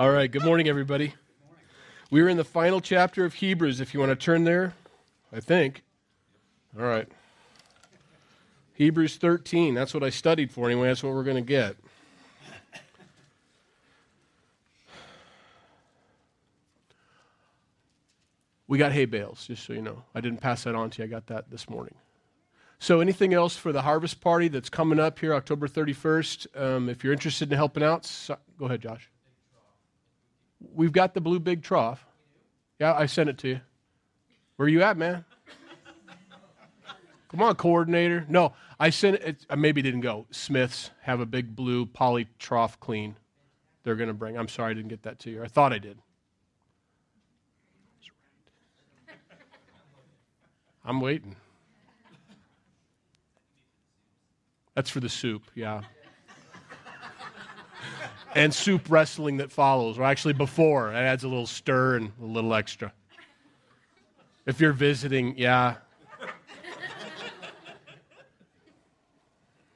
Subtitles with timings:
[0.00, 1.12] All right, good morning, everybody.
[2.10, 3.82] We're in the final chapter of Hebrews.
[3.82, 4.72] If you want to turn there,
[5.30, 5.82] I think.
[6.74, 7.06] All right.
[8.72, 9.74] Hebrews 13.
[9.74, 10.88] That's what I studied for anyway.
[10.88, 11.76] That's what we're going to get.
[18.68, 20.04] We got hay bales, just so you know.
[20.14, 21.08] I didn't pass that on to you.
[21.08, 21.96] I got that this morning.
[22.78, 26.58] So, anything else for the harvest party that's coming up here October 31st?
[26.58, 29.09] Um, if you're interested in helping out, so, go ahead, Josh.
[30.74, 32.04] We've got the blue big trough.
[32.78, 33.60] Yeah, I sent it to you.
[34.56, 35.24] Where you at, man?
[37.30, 38.26] Come on, coordinator.
[38.28, 39.46] No, I sent it.
[39.48, 40.26] I maybe didn't go.
[40.30, 43.16] Smiths have a big blue poly trough clean.
[43.84, 44.36] They're going to bring.
[44.36, 45.42] I'm sorry I didn't get that to you.
[45.42, 45.98] I thought I did.
[50.84, 51.36] I'm waiting.
[54.74, 55.82] That's for the soup, yeah.
[58.34, 60.92] And soup wrestling that follows, or actually before.
[60.92, 62.92] It adds a little stir and a little extra.
[64.46, 65.76] If you're visiting, yeah.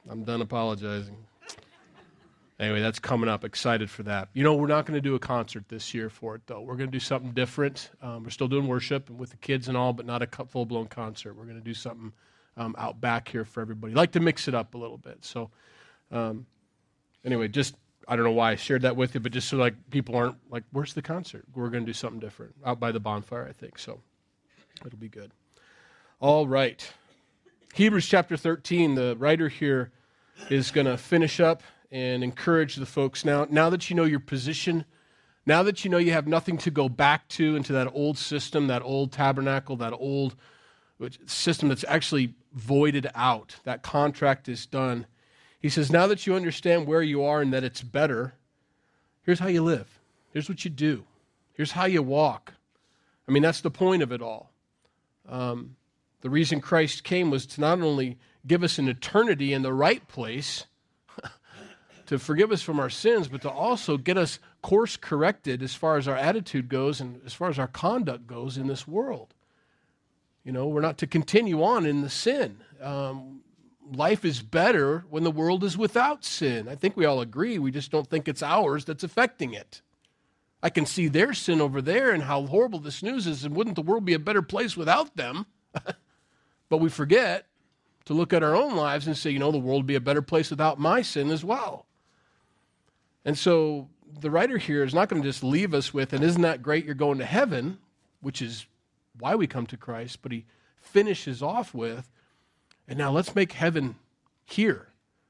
[0.09, 1.17] I'm done apologizing.
[2.59, 3.43] Anyway, that's coming up.
[3.43, 4.29] Excited for that.
[4.33, 6.61] You know, we're not going to do a concert this year for it, though.
[6.61, 7.89] We're going to do something different.
[8.01, 10.87] Um, we're still doing worship with the kids and all, but not a full blown
[10.87, 11.35] concert.
[11.35, 12.13] We're going to do something
[12.55, 13.93] um, out back here for everybody.
[13.93, 15.17] like to mix it up a little bit.
[15.25, 15.49] So,
[16.11, 16.45] um,
[17.25, 17.75] anyway, just
[18.07, 20.37] I don't know why I shared that with you, but just so like people aren't
[20.49, 21.45] like, where's the concert?
[21.53, 23.79] We're going to do something different out by the bonfire, I think.
[23.79, 23.99] So,
[24.85, 25.31] it'll be good.
[26.19, 26.87] All right,
[27.73, 28.95] Hebrews chapter thirteen.
[28.95, 29.91] The writer here
[30.49, 33.47] is going to finish up and encourage the folks now.
[33.49, 34.85] Now that you know your position.
[35.47, 38.65] Now that you know you have nothing to go back to into that old system,
[38.65, 40.35] that old tabernacle, that old
[41.27, 43.57] system that's actually voided out.
[43.63, 45.05] That contract is done.
[45.65, 48.35] He says, Now that you understand where you are and that it's better,
[49.23, 49.99] here's how you live.
[50.31, 51.05] Here's what you do.
[51.53, 52.53] Here's how you walk.
[53.27, 54.51] I mean, that's the point of it all.
[55.27, 55.75] Um,
[56.21, 60.07] the reason Christ came was to not only give us an eternity in the right
[60.07, 60.67] place,
[62.05, 65.97] to forgive us from our sins, but to also get us course corrected as far
[65.97, 69.33] as our attitude goes and as far as our conduct goes in this world.
[70.43, 72.57] You know, we're not to continue on in the sin.
[72.79, 73.41] Um,
[73.93, 76.67] life is better when the world is without sin.
[76.67, 77.59] I think we all agree.
[77.59, 79.81] We just don't think it's ours that's affecting it.
[80.63, 83.75] I can see their sin over there and how horrible this news is, and wouldn't
[83.75, 85.45] the world be a better place without them?
[86.69, 87.45] but we forget
[88.05, 90.01] to look at our own lives and say, you know, the world would be a
[90.01, 91.85] better place without my sin as well.
[93.23, 96.41] And so the writer here is not going to just leave us with, and isn't
[96.41, 97.79] that great you're going to heaven,
[98.21, 98.65] which is
[99.19, 100.45] why we come to Christ, but he
[100.79, 102.09] finishes off with,
[102.87, 103.95] and now let's make heaven
[104.45, 104.87] here.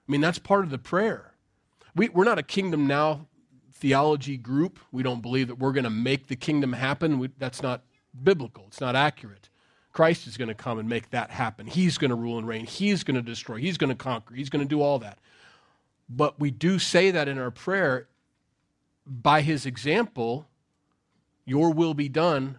[0.08, 1.34] I mean, that's part of the prayer.
[1.96, 3.28] We, we're not a kingdom now
[3.74, 4.80] theology group.
[4.92, 7.20] We don't believe that we're going to make the kingdom happen.
[7.20, 7.82] We, that's not
[8.24, 9.50] biblical, it's not accurate.
[9.92, 11.68] Christ is going to come and make that happen.
[11.68, 12.66] He's going to rule and reign.
[12.66, 13.58] He's going to destroy.
[13.58, 14.36] He's going to conquer.
[14.36, 15.20] He's going to do all that.
[16.10, 18.08] But we do say that in our prayer
[19.06, 20.48] by his example,
[21.46, 22.58] your will be done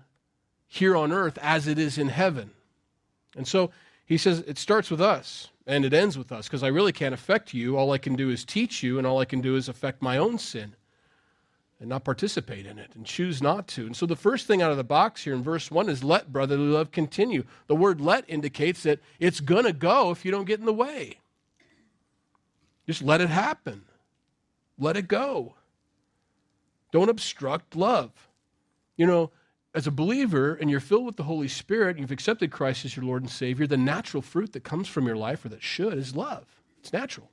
[0.67, 2.53] here on earth as it is in heaven.
[3.37, 3.71] And so
[4.07, 7.13] he says it starts with us and it ends with us because I really can't
[7.13, 7.77] affect you.
[7.77, 10.17] All I can do is teach you, and all I can do is affect my
[10.17, 10.77] own sin
[11.81, 13.85] and not participate in it and choose not to.
[13.85, 16.33] And so the first thing out of the box here in verse 1 is let
[16.33, 17.45] brotherly love continue.
[17.67, 20.73] The word let indicates that it's going to go if you don't get in the
[20.73, 21.19] way.
[22.87, 23.83] Just let it happen.
[24.79, 25.55] Let it go.
[26.93, 28.11] Don't obstruct love.
[28.97, 29.31] You know,
[29.77, 33.05] as a believer and you're filled with the Holy Spirit, you've accepted Christ as your
[33.05, 36.17] Lord and Savior, the natural fruit that comes from your life, or that should, is
[36.17, 36.47] love.
[36.81, 37.31] It's natural.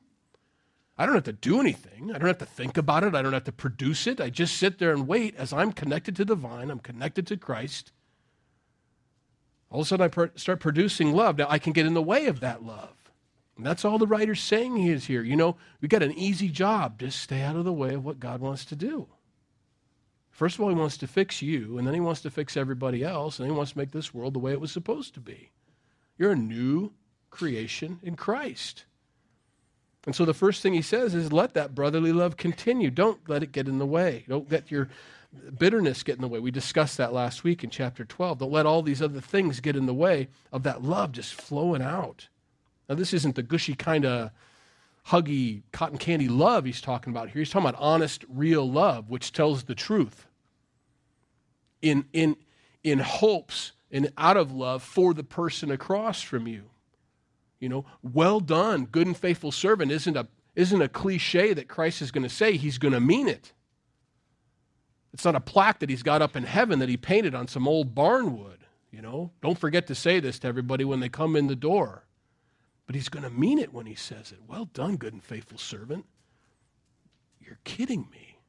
[0.98, 2.12] I don't have to do anything.
[2.12, 3.16] I don't have to think about it.
[3.16, 4.20] I don't have to produce it.
[4.20, 7.38] I just sit there and wait as I'm connected to the vine, I'm connected to
[7.38, 7.94] Christ.
[9.72, 11.38] All of a sudden, I start producing love.
[11.38, 12.94] Now, I can get in the way of that love.
[13.56, 15.24] And that's all the writer's saying he is here.
[15.24, 17.00] You know, we got an easy job.
[17.00, 19.08] Just stay out of the way of what God wants to do.
[20.34, 23.04] First of all, he wants to fix you, and then he wants to fix everybody
[23.04, 25.52] else, and he wants to make this world the way it was supposed to be.
[26.18, 26.92] You're a new
[27.30, 28.86] creation in Christ.
[30.06, 32.90] And so the first thing he says is let that brotherly love continue.
[32.90, 34.26] Don't let it get in the way.
[34.28, 34.90] Don't let your
[35.58, 36.40] bitterness get in the way.
[36.40, 38.40] We discussed that last week in chapter 12.
[38.40, 41.82] Don't let all these other things get in the way of that love just flowing
[41.84, 42.28] out.
[42.90, 44.32] Now, this isn't the gushy kind of
[45.08, 47.40] huggy, cotton candy love he's talking about here.
[47.40, 50.28] He's talking about honest, real love, which tells the truth
[51.84, 52.36] in, in,
[52.84, 56.72] in hopes and out of love for the person across from you.
[57.60, 62.02] You know, well done, good and faithful servant isn't a, isn't a cliche that Christ
[62.02, 62.58] is going to say.
[62.58, 63.54] He's going to mean it.
[65.14, 67.68] It's not a plaque that he's got up in heaven that he painted on some
[67.68, 68.60] old barn wood.
[68.92, 72.06] You know, don't forget to say this to everybody when they come in the door.
[72.86, 74.40] But he's going to mean it when he says it.
[74.48, 76.06] Well done, good and faithful servant.
[77.40, 78.40] You're kidding me.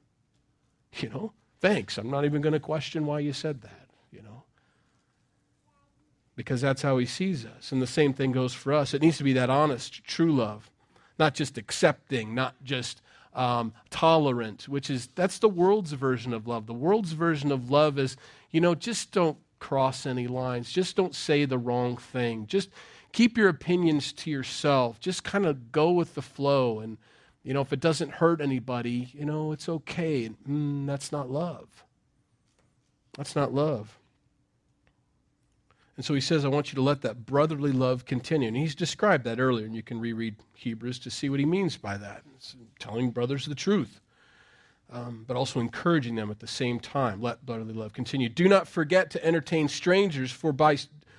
[0.96, 1.32] You know,
[1.64, 1.96] thanks.
[1.96, 4.42] I'm not even going to question why you said that, you know.
[6.36, 7.72] Because that's how he sees us.
[7.72, 8.92] And the same thing goes for us.
[8.92, 10.70] It needs to be that honest, true love,
[11.18, 13.00] not just accepting, not just
[13.32, 16.66] um, tolerant, which is that's the world's version of love.
[16.66, 18.18] The world's version of love is,
[18.50, 20.70] you know, just don't cross any lines.
[20.70, 22.46] Just don't say the wrong thing.
[22.46, 22.68] Just
[23.12, 25.00] keep your opinions to yourself.
[25.00, 26.80] Just kind of go with the flow.
[26.80, 26.98] And,
[27.44, 30.30] you know, if it doesn't hurt anybody, you know, it's okay.
[30.48, 31.84] Mm, that's not love.
[33.16, 33.98] That's not love.
[35.96, 38.48] And so he says, I want you to let that brotherly love continue.
[38.48, 41.76] And he's described that earlier, and you can reread Hebrews to see what he means
[41.76, 42.22] by that.
[42.34, 44.00] It's telling brothers the truth
[44.94, 47.20] um, but also encouraging them at the same time.
[47.20, 48.28] Let brotherly love continue.
[48.28, 50.78] Do not forget to entertain strangers, for by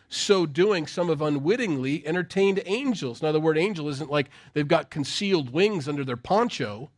[0.09, 3.21] so doing, some have unwittingly entertained angels.
[3.21, 6.91] Now, the word angel isn't like they've got concealed wings under their poncho.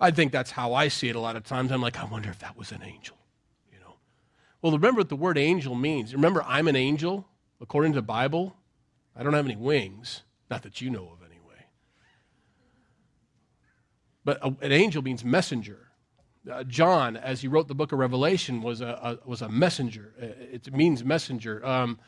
[0.00, 1.72] I think that's how I see it a lot of times.
[1.72, 3.16] I'm like, I wonder if that was an angel.
[3.72, 3.96] You know.
[4.62, 6.14] Well, remember what the word angel means.
[6.14, 7.26] Remember, I'm an angel
[7.60, 8.56] according to the Bible.
[9.16, 11.66] I don't have any wings, not that you know of anyway.
[14.24, 15.87] But an angel means messenger
[16.48, 20.14] uh, John, as he wrote the book of Revelation, was a, a was a messenger.
[20.20, 21.64] Uh, it means messenger.
[21.64, 21.98] Um,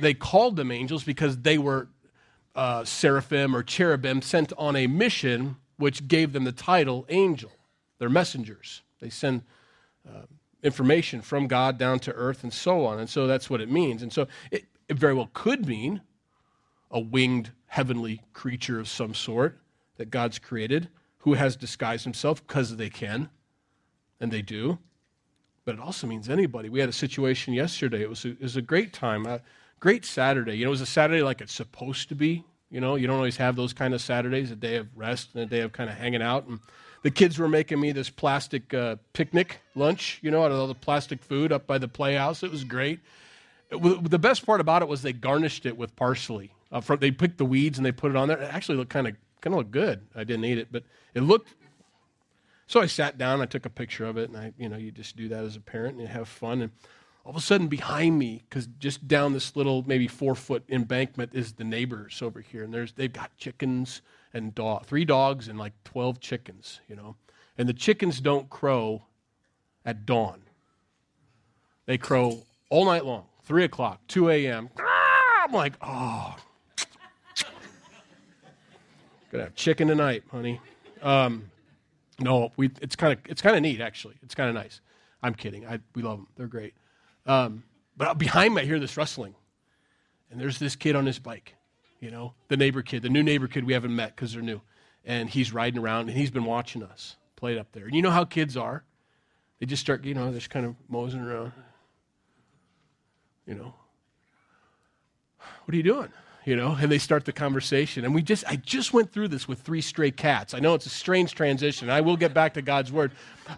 [0.00, 1.88] they called them angels because they were
[2.54, 7.50] uh, seraphim or cherubim sent on a mission, which gave them the title angel.
[7.98, 8.82] They're messengers.
[9.00, 9.42] They send
[10.08, 10.22] uh,
[10.62, 12.98] information from God down to earth and so on.
[12.98, 14.02] And so that's what it means.
[14.02, 16.00] And so it, it very well could mean
[16.90, 19.58] a winged heavenly creature of some sort
[19.96, 20.88] that God's created
[21.18, 23.28] who has disguised himself because they can
[24.20, 24.78] and they do.
[25.64, 26.68] But it also means anybody.
[26.68, 28.02] We had a situation yesterday.
[28.02, 29.40] It was a, it was a great time, a
[29.80, 30.56] great Saturday.
[30.56, 32.44] You know, it was a Saturday like it's supposed to be.
[32.70, 35.42] You know, you don't always have those kind of Saturdays, a day of rest and
[35.42, 36.46] a day of kind of hanging out.
[36.46, 36.60] And
[37.02, 40.66] the kids were making me this plastic uh, picnic lunch, you know, out of all
[40.66, 42.42] the plastic food up by the playhouse.
[42.42, 43.00] It was great.
[43.70, 46.52] It, the best part about it was they garnished it with parsley.
[46.72, 48.38] Uh, from, they picked the weeds and they put it on there.
[48.38, 50.00] It actually looked kind of kind of looked good.
[50.14, 50.82] I didn't eat it, but
[51.14, 51.54] it looked
[52.66, 54.90] so I sat down, I took a picture of it, and I, you know, you
[54.90, 56.62] just do that as a parent and have fun.
[56.62, 56.72] And
[57.24, 61.30] all of a sudden, behind me, because just down this little, maybe four foot embankment,
[61.34, 64.02] is the neighbors over here, and there's they've got chickens
[64.32, 67.16] and dog, three dogs and like twelve chickens, you know,
[67.58, 69.02] and the chickens don't crow
[69.84, 70.42] at dawn.
[71.86, 74.70] They crow all night long, three o'clock, two a.m.
[75.44, 76.36] I'm like, oh,
[79.30, 80.60] gonna have chicken tonight, honey.
[81.02, 81.50] Um,
[82.20, 84.14] no, we, it's kind of it's kind of neat actually.
[84.22, 84.80] It's kind of nice.
[85.22, 85.66] I'm kidding.
[85.66, 86.28] I, we love them.
[86.36, 86.74] They're great.
[87.26, 87.64] Um,
[87.96, 89.34] but behind me, I hear this rustling,
[90.30, 91.54] and there's this kid on his bike.
[92.00, 94.60] You know, the neighbor kid, the new neighbor kid we haven't met because they're new,
[95.04, 97.84] and he's riding around and he's been watching us play it up there.
[97.84, 98.84] And you know how kids are.
[99.58, 101.52] They just start, you know, just kind of moseying around.
[103.46, 103.74] You know,
[105.38, 106.12] what are you doing?
[106.46, 108.04] You know, and they start the conversation.
[108.04, 110.54] And we just, I just went through this with three stray cats.
[110.54, 111.90] I know it's a strange transition.
[111.90, 113.10] I will get back to God's word.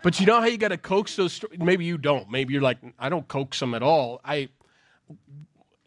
[0.02, 2.30] But you know how you got to coax those, maybe you don't.
[2.30, 4.22] Maybe you're like, I don't coax them at all.
[4.24, 4.48] I,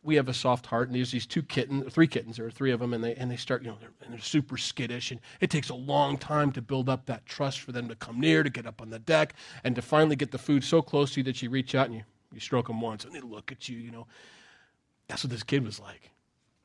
[0.03, 2.71] we have a soft heart, and there's these two kittens, three kittens, there are three
[2.71, 5.19] of them, and they, and they start, you know, they're, and they're super skittish, and
[5.39, 8.43] it takes a long time to build up that trust for them to come near,
[8.43, 11.19] to get up on the deck, and to finally get the food so close to
[11.19, 12.03] you that you reach out and you,
[12.33, 14.05] you stroke them once, and they look at you, you know.
[15.07, 16.11] That's what this kid was like.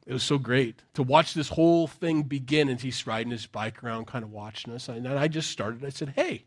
[0.07, 3.83] It was so great to watch this whole thing begin and he's riding his bike
[3.83, 4.89] around, kind of watching us.
[4.89, 5.85] And I just started.
[5.85, 6.45] I said, Hey,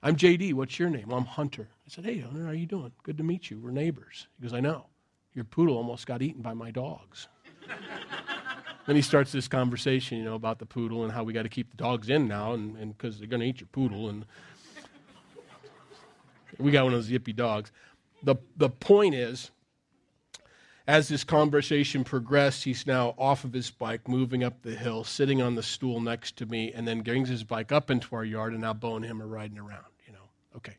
[0.00, 0.54] I'm JD.
[0.54, 1.08] What's your name?
[1.08, 1.68] Well, I'm Hunter.
[1.84, 2.92] I said, Hey, Hunter, how are you doing?
[3.02, 3.58] Good to meet you.
[3.58, 4.28] We're neighbors.
[4.38, 4.86] He goes, I know.
[5.34, 7.26] Your poodle almost got eaten by my dogs.
[8.86, 11.48] then he starts this conversation, you know, about the poodle and how we got to
[11.48, 14.24] keep the dogs in now, and because they're going to eat your poodle, and
[16.58, 17.70] we got one of those yippy dogs.
[18.22, 19.50] The the point is,
[20.88, 25.42] as this conversation progressed, he's now off of his bike, moving up the hill, sitting
[25.42, 28.54] on the stool next to me, and then brings his bike up into our yard,
[28.54, 30.30] and now Bo and him are riding around, you know.
[30.56, 30.78] Okay.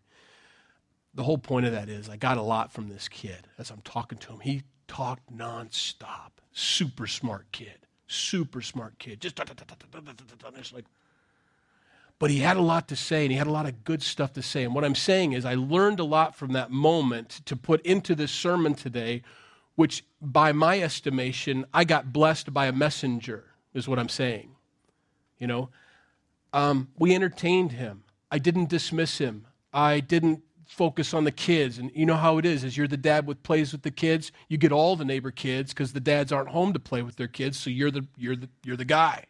[1.13, 3.81] The whole point of that is I got a lot from this kid as I'm
[3.81, 4.39] talking to him.
[4.39, 6.31] He talked nonstop.
[6.53, 7.77] Super smart kid.
[8.07, 9.21] Super smart kid.
[9.21, 10.85] Just like
[12.17, 14.33] but he had a lot to say and he had a lot of good stuff
[14.33, 14.63] to say.
[14.63, 18.15] And what I'm saying is, I learned a lot from that moment to put into
[18.15, 19.21] this sermon today
[19.79, 24.51] which by my estimation, I got blessed by a messenger, is what I'm saying.
[25.37, 25.69] You know,
[26.51, 28.03] um, we entertained him.
[28.29, 29.47] I didn't dismiss him.
[29.71, 31.77] I didn't focus on the kids.
[31.77, 34.33] And you know how it is, as you're the dad with plays with the kids,
[34.49, 37.29] you get all the neighbor kids because the dads aren't home to play with their
[37.29, 39.27] kids, so you're the you're the you're the guy.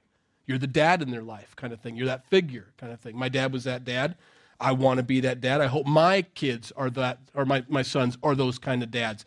[0.47, 1.95] You're the dad in their life kind of thing.
[1.95, 3.15] You're that figure kind of thing.
[3.15, 4.15] My dad was that dad.
[4.59, 5.61] I want to be that dad.
[5.61, 9.25] I hope my kids are that or my, my sons are those kind of dads.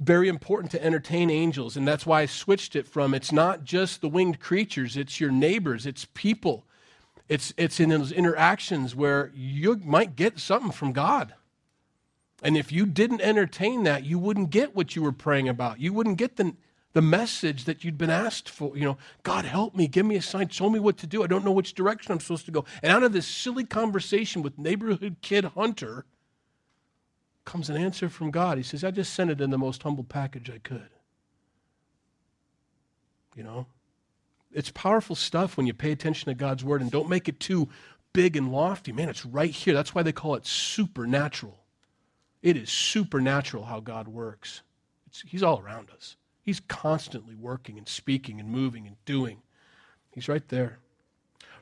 [0.00, 4.00] Very important to entertain angels, and that's why I switched it from it's not just
[4.00, 6.64] the winged creatures, it's your neighbors, it's people
[7.30, 11.32] it's, it's in those interactions where you might get something from God.
[12.42, 15.78] And if you didn't entertain that, you wouldn't get what you were praying about.
[15.78, 16.56] You wouldn't get the,
[16.92, 18.76] the message that you'd been asked for.
[18.76, 21.22] You know, God, help me, give me a sign, show me what to do.
[21.22, 22.64] I don't know which direction I'm supposed to go.
[22.82, 26.06] And out of this silly conversation with neighborhood kid Hunter
[27.44, 28.58] comes an answer from God.
[28.58, 30.90] He says, I just sent it in the most humble package I could.
[33.34, 33.66] You know?
[34.52, 37.68] it's powerful stuff when you pay attention to God's word and don't make it too
[38.12, 38.92] big and lofty.
[38.92, 39.74] Man, it's right here.
[39.74, 41.58] That's why they call it supernatural.
[42.42, 44.62] It is supernatural how God works.
[45.06, 46.16] It's, he's all around us.
[46.42, 49.42] He's constantly working and speaking and moving and doing.
[50.10, 50.78] He's right there.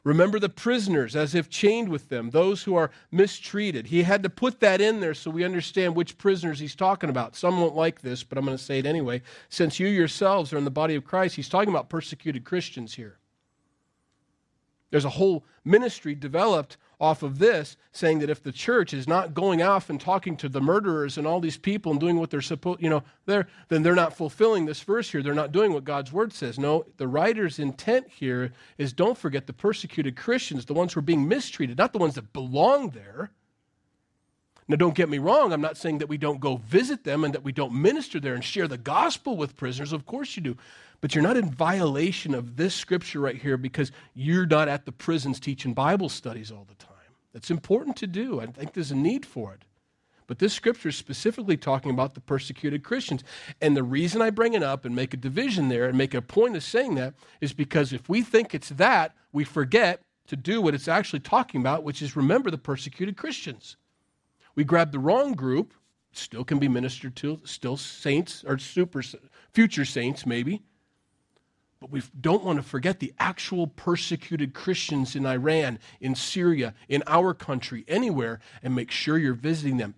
[0.05, 3.87] Remember the prisoners as if chained with them, those who are mistreated.
[3.87, 7.37] He had to put that in there so we understand which prisoners he's talking about.
[7.37, 9.23] Some won't like this, but I'm going to say it anyway.
[9.49, 13.19] Since you yourselves are in the body of Christ, he's talking about persecuted Christians here.
[14.91, 19.35] There's a whole ministry developed off of this, saying that if the church is not
[19.35, 22.41] going off and talking to the murderers and all these people and doing what they're
[22.41, 25.23] supposed, you know, they're, then they're not fulfilling this verse here.
[25.23, 26.59] They're not doing what God's word says.
[26.59, 31.03] No, the writer's intent here is don't forget the persecuted Christians, the ones who are
[31.03, 33.31] being mistreated, not the ones that belong there.
[34.69, 37.33] Now, don't get me wrong, I'm not saying that we don't go visit them and
[37.33, 39.95] that we don't minister there and share the gospel with prisoners.
[39.95, 40.57] Of course you do.
[41.01, 44.93] But you're not in violation of this scripture right here because you're not at the
[44.93, 46.93] prisons teaching Bible studies all the time.
[47.33, 48.41] That's important to do.
[48.41, 49.63] I think there's a need for it.
[50.27, 53.25] But this scripture is specifically talking about the persecuted Christians.
[53.63, 56.21] And the reason I bring it up and make a division there and make a
[56.21, 60.61] point of saying that is because if we think it's that, we forget to do
[60.61, 63.79] what it's actually talking about, which is remember the persecuted Christians.
[64.59, 65.73] We grab the wrong group,
[66.11, 69.05] still can be ministered to, still saints or super
[69.53, 70.63] future saints maybe,
[71.79, 77.05] but we don't want to forget the actual persecuted Christians in Iran, in Syria, in
[77.07, 79.95] our country, anywhere, and make sure you're visiting them.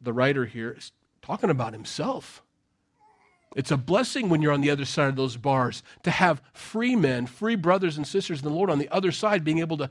[0.00, 2.44] The writer here is talking about himself.
[3.56, 6.94] It's a blessing when you're on the other side of those bars to have free
[6.94, 9.90] men, free brothers and sisters in the Lord on the other side being able to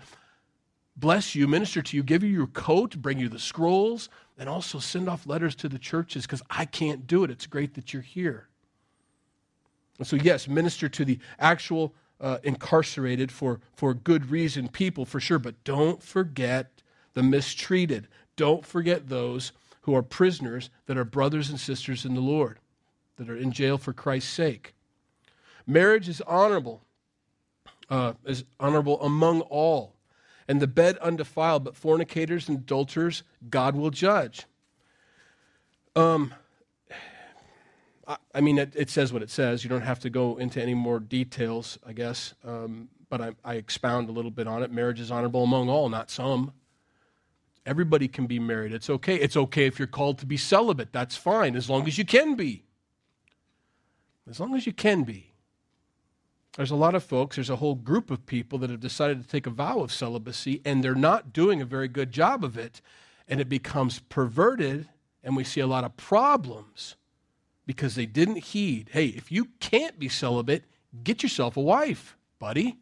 [1.00, 4.79] bless you, minister to you, give you your coat, bring you the scrolls, and also
[4.79, 7.32] send off letters to the churches because I can't do it.
[7.32, 8.48] It's great that you're here.
[9.98, 15.20] And so, yes, minister to the actual uh, incarcerated for, for good reason people, for
[15.20, 16.82] sure, but don't forget
[17.13, 18.08] the mistreated.
[18.36, 19.51] Don't forget those
[19.82, 22.60] who are prisoners that are brothers and sisters in the Lord,
[23.18, 24.74] that are in jail for Christ's sake.
[25.68, 26.82] Marriage is honorable,
[27.89, 29.96] uh, is honorable among all,
[30.50, 34.48] and the bed undefiled, but fornicators and adulterers God will judge.
[35.96, 36.34] Um,
[38.34, 39.63] I mean, it, it, says what it says.
[39.63, 42.34] You don't have to go into any more details, I guess.
[42.44, 44.72] Um, but I, I, expound a little bit on it.
[44.72, 46.53] Marriage is honorable among all, not some.
[47.65, 48.74] Everybody can be married.
[48.74, 49.15] It's okay.
[49.15, 50.91] It's okay if you're called to be celibate.
[50.91, 52.63] That's fine, as long as you can be.
[54.27, 55.29] As long as you can be.
[56.56, 59.27] There's a lot of folks, there's a whole group of people that have decided to
[59.27, 62.82] take a vow of celibacy, and they're not doing a very good job of it.
[63.27, 64.89] And it becomes perverted,
[65.24, 66.96] and we see a lot of problems
[67.68, 70.63] because they didn't heed hey, if you can't be celibate,
[71.03, 72.79] get yourself a wife, buddy.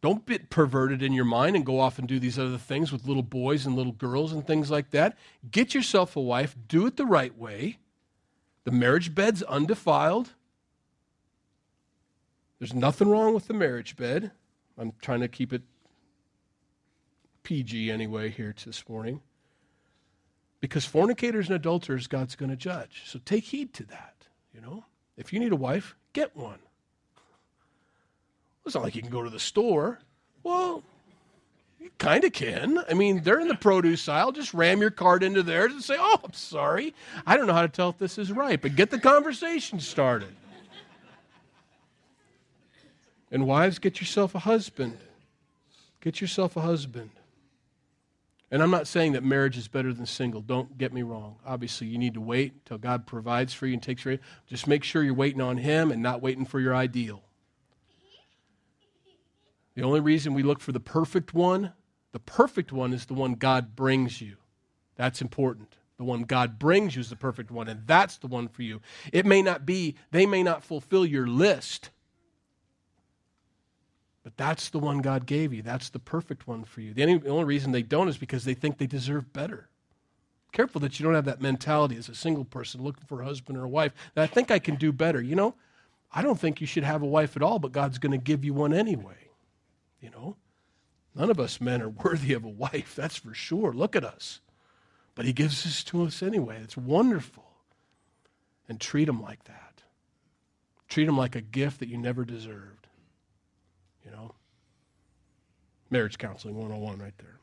[0.00, 3.06] Don't get perverted in your mind and go off and do these other things with
[3.06, 5.18] little boys and little girls and things like that.
[5.50, 7.78] Get yourself a wife, do it the right way.
[8.64, 10.30] The marriage bed's undefiled.
[12.58, 14.30] There's nothing wrong with the marriage bed.
[14.78, 15.62] I'm trying to keep it
[17.42, 19.20] PG anyway here this morning.
[20.60, 23.02] Because fornicators and adulterers, God's going to judge.
[23.06, 24.14] So take heed to that.
[24.54, 24.84] You know,
[25.16, 26.58] if you need a wife, get one.
[28.64, 30.00] It's not like you can go to the store.
[30.42, 30.82] Well,
[31.78, 32.80] you kind of can.
[32.88, 34.32] I mean, they're in the produce aisle.
[34.32, 36.94] Just ram your cart into theirs and say, "Oh, I'm sorry.
[37.26, 40.34] I don't know how to tell if this is right," but get the conversation started.
[43.30, 44.98] And wives, get yourself a husband.
[46.00, 47.10] Get yourself a husband.
[48.50, 50.40] And I'm not saying that marriage is better than single.
[50.40, 51.36] Don't get me wrong.
[51.44, 54.20] Obviously, you need to wait until God provides for you and takes care.
[54.46, 57.22] Just make sure you're waiting on Him and not waiting for your ideal.
[59.74, 61.72] The only reason we look for the perfect one,
[62.12, 64.36] the perfect one is the one God brings you.
[64.94, 65.76] That's important.
[65.98, 68.80] The one God brings you is the perfect one, and that's the one for you.
[69.12, 71.90] It may not be, they may not fulfill your list,
[74.26, 75.62] but that's the one God gave you.
[75.62, 76.92] That's the perfect one for you.
[76.92, 79.68] The only, the only reason they don't is because they think they deserve better.
[80.50, 83.56] Careful that you don't have that mentality as a single person looking for a husband
[83.56, 85.22] or a wife that I think I can do better.
[85.22, 85.54] You know,
[86.12, 88.44] I don't think you should have a wife at all, but God's going to give
[88.44, 89.30] you one anyway.
[90.00, 90.34] You know,
[91.14, 93.72] none of us men are worthy of a wife, that's for sure.
[93.72, 94.40] Look at us.
[95.14, 96.58] But He gives this to us anyway.
[96.64, 97.44] It's wonderful.
[98.68, 99.84] And treat Him like that.
[100.88, 102.85] Treat Him like a gift that you never deserved.
[104.06, 104.34] You know?
[105.90, 107.36] Marriage counseling 101 right there.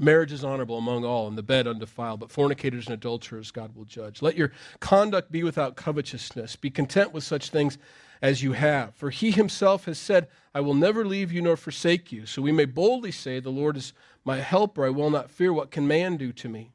[0.00, 3.84] Marriage is honorable among all, and the bed undefiled, but fornicators and adulterers God will
[3.84, 4.22] judge.
[4.22, 4.50] Let your
[4.80, 6.56] conduct be without covetousness.
[6.56, 7.78] Be content with such things
[8.20, 8.94] as you have.
[8.96, 12.26] For he himself has said, I will never leave you nor forsake you.
[12.26, 13.92] So we may boldly say, The Lord is
[14.24, 14.84] my helper.
[14.84, 15.52] I will not fear.
[15.52, 16.72] What can man do to me?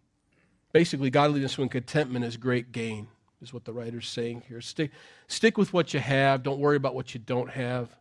[0.72, 3.08] Basically, godliness when contentment is great gain,
[3.42, 4.62] is what the writer's saying here.
[4.62, 4.92] Stick,
[5.28, 6.44] stick with what you have.
[6.44, 7.96] Don't worry about what you don't have.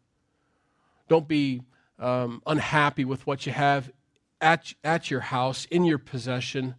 [1.08, 1.62] Don't be
[1.98, 3.90] um, unhappy with what you have
[4.40, 6.74] at, at your house, in your possession.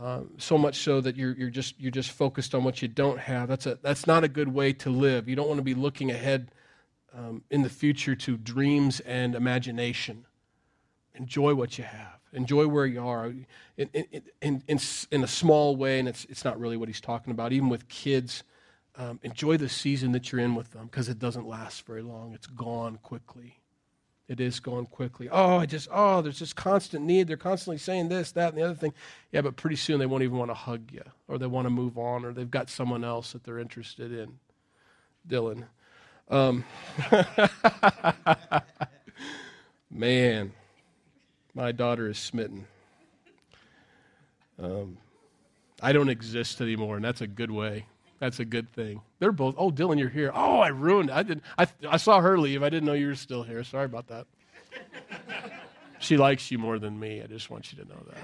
[0.00, 3.18] Um, so much so that you're, you're, just, you're just focused on what you don't
[3.18, 3.48] have.
[3.48, 5.26] That's, a, that's not a good way to live.
[5.28, 6.50] You don't want to be looking ahead
[7.16, 10.26] um, in the future to dreams and imagination.
[11.14, 12.20] Enjoy what you have.
[12.34, 13.32] Enjoy where you are
[13.78, 14.78] in, in, in, in,
[15.10, 17.54] in a small way, and it's, it's not really what he's talking about.
[17.54, 18.44] Even with kids,
[18.96, 22.32] um, enjoy the season that you're in with them because it doesn't last very long,
[22.34, 23.60] it's gone quickly
[24.28, 25.28] it is gone quickly.
[25.30, 27.28] Oh, I just, oh, there's just constant need.
[27.28, 28.92] They're constantly saying this, that, and the other thing.
[29.30, 31.70] Yeah, but pretty soon they won't even want to hug you, or they want to
[31.70, 34.38] move on, or they've got someone else that they're interested in.
[35.28, 35.64] Dylan.
[36.28, 36.64] Um,
[39.90, 40.52] man,
[41.54, 42.66] my daughter is smitten.
[44.60, 44.98] Um,
[45.80, 47.86] I don't exist anymore, and that's a good way.
[48.18, 49.02] That's a good thing.
[49.18, 49.54] They're both.
[49.58, 50.32] Oh, Dylan, you're here.
[50.34, 51.10] Oh, I ruined.
[51.10, 51.16] It.
[51.16, 51.42] I did.
[51.58, 52.62] I I saw her leave.
[52.62, 53.62] I didn't know you were still here.
[53.62, 54.26] Sorry about that.
[55.98, 57.22] she likes you more than me.
[57.22, 58.18] I just want you to know that.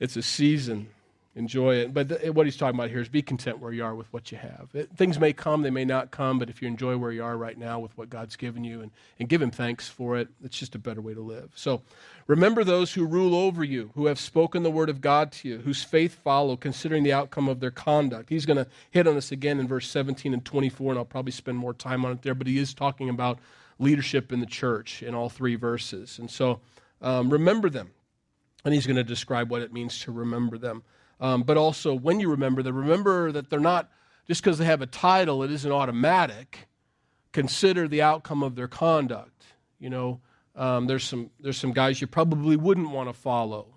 [0.00, 0.88] It's a season
[1.36, 1.92] enjoy it.
[1.92, 4.30] But th- what he's talking about here is be content where you are with what
[4.30, 4.68] you have.
[4.72, 7.36] It, things may come, they may not come, but if you enjoy where you are
[7.36, 10.58] right now with what God's given you and, and give Him thanks for it, it's
[10.58, 11.50] just a better way to live.
[11.54, 11.82] So
[12.26, 15.58] remember those who rule over you, who have spoken the word of God to you,
[15.58, 18.28] whose faith follow, considering the outcome of their conduct.
[18.28, 21.32] He's going to hit on this again in verse 17 and 24, and I'll probably
[21.32, 23.38] spend more time on it there, but he is talking about
[23.78, 26.18] leadership in the church in all three verses.
[26.18, 26.60] And so
[27.02, 27.90] um, remember them.
[28.64, 30.84] And he's going to describe what it means to remember them.
[31.20, 33.90] Um, but also, when you remember them, remember that they're not,
[34.26, 36.68] just because they have a title, it isn't automatic.
[37.32, 39.44] Consider the outcome of their conduct.
[39.78, 40.20] You know,
[40.56, 43.74] um, there's, some, there's some guys you probably wouldn't want to follow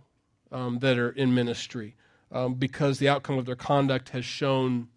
[0.51, 1.95] um, that are in ministry
[2.31, 4.87] um, because the outcome of their conduct has shown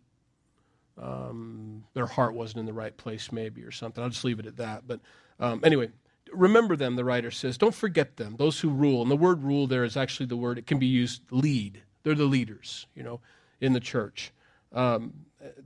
[1.00, 4.03] um, their heart wasn't in the right place, maybe, or something.
[4.03, 4.87] I'll just leave it at that.
[4.87, 5.00] But
[5.38, 5.90] um, anyway,
[6.33, 7.57] remember them, the writer says.
[7.57, 9.03] Don't forget them, those who rule.
[9.03, 11.83] And the word rule there is actually the word, it can be used lead.
[12.03, 13.21] They're the leaders, you know,
[13.61, 14.33] in the church.
[14.73, 15.13] Um,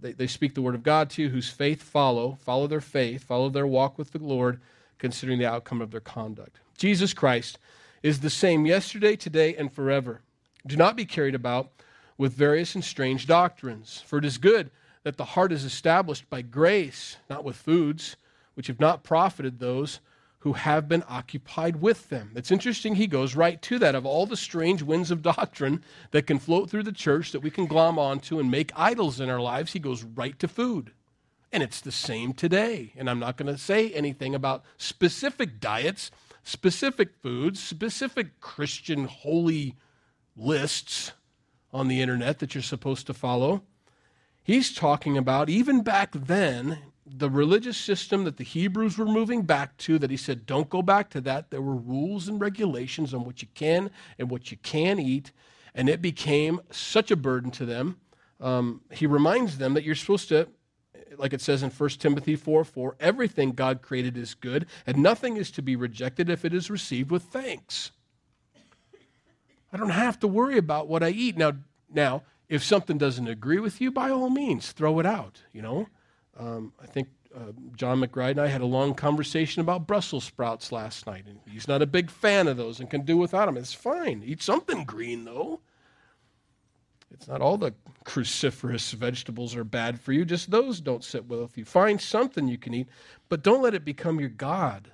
[0.00, 3.24] they, they speak the word of God to you, whose faith follow, follow their faith,
[3.24, 4.60] follow their walk with the Lord,
[4.98, 6.60] considering the outcome of their conduct.
[6.78, 7.58] Jesus Christ
[8.02, 10.20] is the same yesterday, today, and forever.
[10.66, 11.70] Do not be carried about
[12.16, 14.70] with various and strange doctrines, for it is good
[15.02, 18.16] that the heart is established by grace, not with foods,
[18.54, 20.00] which have not profited those
[20.44, 22.30] who have been occupied with them.
[22.36, 23.94] It's interesting, he goes right to that.
[23.94, 27.50] Of all the strange winds of doctrine that can float through the church that we
[27.50, 30.92] can glom onto and make idols in our lives, he goes right to food.
[31.50, 32.92] And it's the same today.
[32.94, 36.10] And I'm not going to say anything about specific diets,
[36.42, 39.76] specific foods, specific Christian holy
[40.36, 41.12] lists
[41.72, 43.62] on the internet that you're supposed to follow.
[44.42, 49.76] He's talking about, even back then, the religious system that the Hebrews were moving back
[49.78, 51.50] to, that he said, don't go back to that.
[51.50, 55.30] There were rules and regulations on what you can and what you can eat,
[55.74, 57.98] and it became such a burden to them.
[58.40, 60.48] Um, he reminds them that you're supposed to,
[61.18, 65.36] like it says in 1 Timothy 4 4, everything God created is good, and nothing
[65.36, 67.90] is to be rejected if it is received with thanks.
[69.72, 71.36] I don't have to worry about what I eat.
[71.36, 71.52] Now,
[71.92, 75.88] now, if something doesn't agree with you, by all means, throw it out, you know.
[76.38, 80.72] Um, I think uh, John McBride and I had a long conversation about Brussels sprouts
[80.72, 83.56] last night, and he's not a big fan of those and can do without them.
[83.56, 84.22] It's fine.
[84.24, 85.60] Eat something green, though.
[87.12, 91.42] It's not all the cruciferous vegetables are bad for you, just those don't sit well
[91.42, 91.64] with you.
[91.64, 92.88] Find something you can eat,
[93.28, 94.90] but don't let it become your God.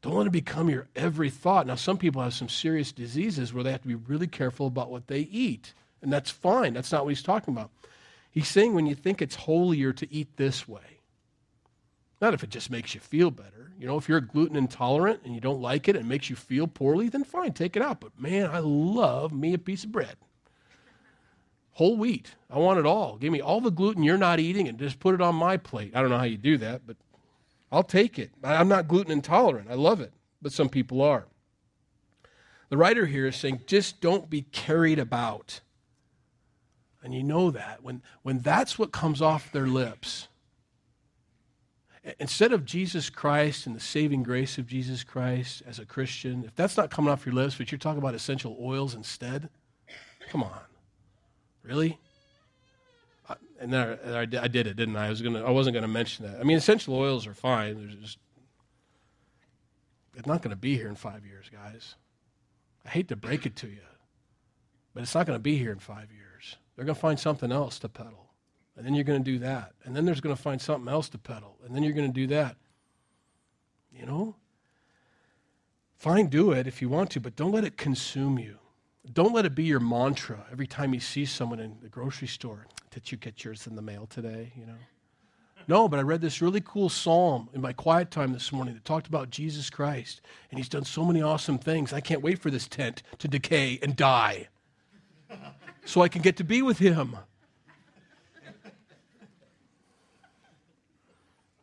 [0.00, 1.66] Don't let it become your every thought.
[1.66, 4.92] Now, some people have some serious diseases where they have to be really careful about
[4.92, 6.72] what they eat, and that's fine.
[6.72, 7.70] That's not what he's talking about.
[8.30, 11.00] He's saying when you think it's holier to eat this way,
[12.20, 13.72] not if it just makes you feel better.
[13.78, 16.36] You know, if you're gluten intolerant and you don't like it and it makes you
[16.36, 18.00] feel poorly, then fine, take it out.
[18.00, 20.16] But man, I love me a piece of bread.
[21.72, 22.34] Whole wheat.
[22.50, 23.16] I want it all.
[23.16, 25.92] Give me all the gluten you're not eating and just put it on my plate.
[25.94, 26.96] I don't know how you do that, but
[27.70, 28.32] I'll take it.
[28.42, 29.70] I'm not gluten intolerant.
[29.70, 30.12] I love it,
[30.42, 31.28] but some people are.
[32.68, 35.60] The writer here is saying just don't be carried about.
[37.02, 37.82] And you know that.
[37.82, 40.28] When, when that's what comes off their lips,
[42.18, 46.54] instead of Jesus Christ and the saving grace of Jesus Christ as a Christian, if
[46.54, 49.48] that's not coming off your lips, but you're talking about essential oils instead,
[50.30, 50.60] come on.
[51.62, 51.98] Really?
[53.60, 55.06] and then I, I, did it, didn't I?
[55.06, 55.44] I was gonna.
[55.44, 56.40] I wasn't gonna mention that.
[56.40, 57.76] I mean, essential oils are fine.
[57.76, 58.18] There's just
[60.18, 61.94] it's not going to be here in five years, guys.
[62.84, 63.86] I hate to break it to you,
[64.92, 66.56] but it's not going to be here in five years.
[66.78, 68.30] They're going to find something else to peddle,
[68.76, 71.08] and then you're going to do that, and then there's going to find something else
[71.08, 72.54] to peddle, and then you're going to do that.
[73.92, 74.36] You know,
[75.96, 78.58] fine, do it if you want to, but don't let it consume you.
[79.12, 82.68] Don't let it be your mantra every time you see someone in the grocery store.
[82.92, 84.52] Did you get yours in the mail today?
[84.54, 84.78] You know.
[85.66, 88.84] No, but I read this really cool psalm in my quiet time this morning that
[88.84, 90.20] talked about Jesus Christ,
[90.52, 91.92] and he's done so many awesome things.
[91.92, 94.46] I can't wait for this tent to decay and die
[95.88, 97.16] so I can get to be with him.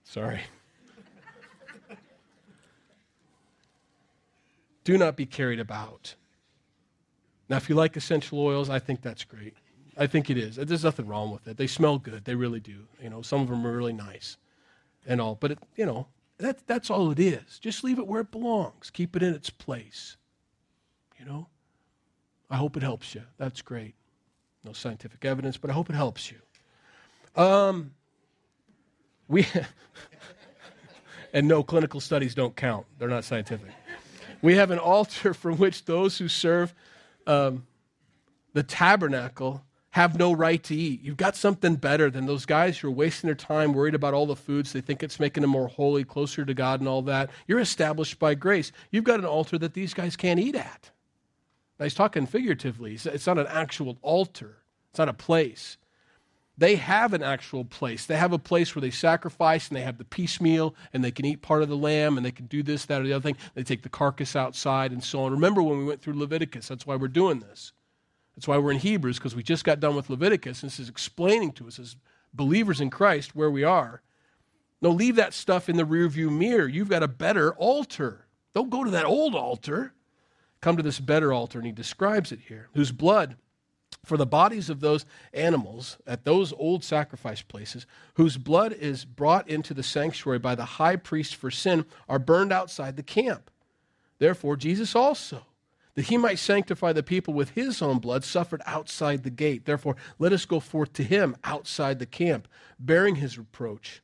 [0.04, 0.42] Sorry.
[4.84, 6.16] Do not be carried about.
[7.50, 9.54] Now, if you like essential oils, I think that's great.
[9.96, 10.56] I think it is.
[10.56, 11.58] There's nothing wrong with it.
[11.58, 12.26] They smell good.
[12.26, 12.88] They really do.
[13.02, 14.38] You know, some of them are really nice
[15.06, 15.36] and all.
[15.36, 16.08] But, it, you know,
[16.40, 17.60] that, that's all it is.
[17.60, 18.90] Just leave it where it belongs.
[18.90, 20.18] Keep it in its place.
[21.20, 21.48] You know?
[22.50, 23.22] I hope it helps you.
[23.38, 23.94] That's great.
[24.66, 26.38] No scientific evidence, but I hope it helps you.
[27.42, 27.92] Um,
[29.28, 29.46] we
[31.34, 32.88] and no clinical studies don't count.
[32.98, 33.70] They're not scientific.
[34.42, 36.74] We have an altar from which those who serve
[37.28, 37.68] um,
[38.54, 41.02] the tabernacle have no right to eat.
[41.04, 44.26] You've got something better than those guys who are wasting their time worried about all
[44.26, 44.74] the foods.
[44.74, 47.30] They think it's making them more holy, closer to God, and all that.
[47.48, 48.72] You're established by grace.
[48.92, 50.92] You've got an altar that these guys can't eat at.
[51.80, 52.94] Now, he's talking figuratively.
[52.94, 54.58] It's not an actual altar,
[54.90, 55.78] it's not a place.
[56.58, 58.06] They have an actual place.
[58.06, 61.26] They have a place where they sacrifice and they have the piecemeal and they can
[61.26, 63.36] eat part of the lamb and they can do this, that, or the other thing.
[63.56, 65.34] They take the carcass outside and so on.
[65.34, 66.70] Remember when we went through Leviticus?
[66.70, 67.74] That's why we're doing this.
[68.36, 70.64] That's why we're in Hebrews, because we just got done with Leviticus.
[70.64, 71.98] And this is explaining to us as
[72.34, 74.02] believers in Christ where we are.
[74.82, 76.70] No, leave that stuff in the rearview mirror.
[76.70, 78.28] You've got a better altar.
[78.54, 79.94] Don't go to that old altar.
[80.66, 83.36] Come to this better altar, and he describes it here, whose blood
[84.04, 89.48] for the bodies of those animals at those old sacrifice places, whose blood is brought
[89.48, 93.52] into the sanctuary by the high priest for sin, are burned outside the camp.
[94.18, 95.46] Therefore, Jesus also,
[95.94, 99.66] that he might sanctify the people with his own blood, suffered outside the gate.
[99.66, 102.48] Therefore, let us go forth to him outside the camp,
[102.80, 104.02] bearing his reproach.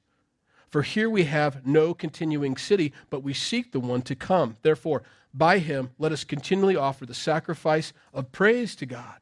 [0.69, 4.58] For here we have no continuing city, but we seek the one to come.
[4.62, 5.02] Therefore,
[5.34, 9.22] by him, let us continually offer the sacrifice of praise to God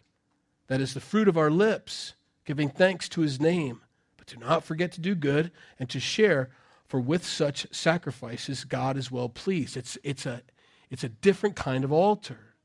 [0.69, 2.13] that is the fruit of our lips,
[2.45, 3.81] giving thanks to his name.
[4.17, 6.49] But do not forget to do good and to share,
[6.85, 9.75] for with such sacrifices God is well pleased.
[9.75, 10.43] It's, it's, a,
[10.89, 12.55] it's a different kind of altar.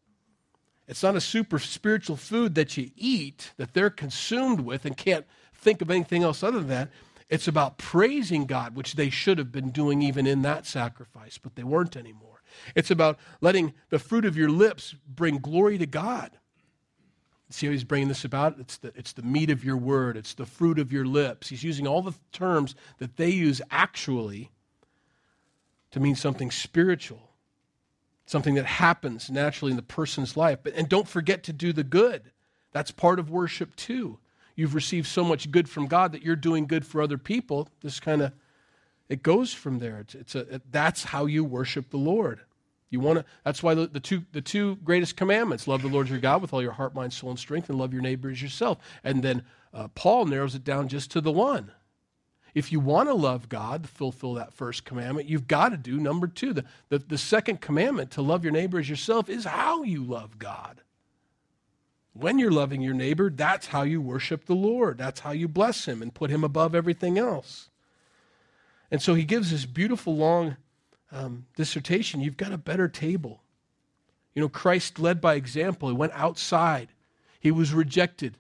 [0.87, 5.27] It's not a super spiritual food that you eat that they're consumed with and can't
[5.55, 6.91] think of anything else other than that.
[7.31, 11.57] It's about praising God, which they should have been doing even in that sacrifice, but
[11.57, 12.34] they weren't anymore.
[12.75, 16.31] It's about letting the fruit of your lips bring glory to God.
[17.51, 18.59] See how he's bringing this about?
[18.59, 21.51] It's the, it's the meat of your word, it's the fruit of your lips.
[21.51, 24.51] He's using all the terms that they use actually
[25.93, 27.31] to mean something spiritual,
[28.27, 30.59] something that happens naturally in the person's life.
[30.65, 32.33] But, and don't forget to do the good.
[32.73, 34.19] That's part of worship too.
[34.57, 37.69] You've received so much good from God that you're doing good for other people.
[37.83, 38.33] This kind of,
[39.09, 39.99] it goes from there.
[39.99, 42.41] It's, it's a, it, that's how you worship the Lord.
[42.91, 46.09] You want to, that's why the, the, two, the two greatest commandments love the Lord
[46.09, 48.41] your God with all your heart, mind, soul, and strength, and love your neighbor as
[48.41, 48.79] yourself.
[49.03, 51.73] And then uh, Paul narrows it down just to the one.
[52.55, 56.29] If you want to love God, fulfill that first commandment, you've got to do number
[56.29, 56.53] two.
[56.53, 60.39] The, the, the second commandment, to love your neighbor as yourself, is how you love
[60.39, 60.81] God.
[62.13, 64.99] When you're loving your neighbor, that's how you worship the Lord.
[64.99, 67.71] That's how you bless him and put him above everything else.
[68.95, 70.57] And so he gives this beautiful long
[71.11, 73.43] um, dissertation, you've got a better table.
[74.37, 75.89] You know, Christ led by example.
[75.89, 76.91] He went outside.
[77.41, 78.39] He was rejected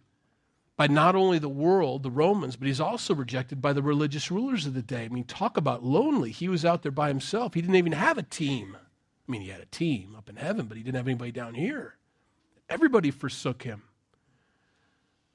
[0.76, 4.64] by not only the world, the Romans, but he's also rejected by the religious rulers
[4.64, 5.02] of the day.
[5.02, 6.30] I mean, talk about lonely.
[6.30, 7.54] He was out there by himself.
[7.54, 8.76] He didn't even have a team.
[8.76, 11.54] I mean, he had a team up in heaven, but he didn't have anybody down
[11.54, 11.96] here.
[12.68, 13.82] Everybody forsook him.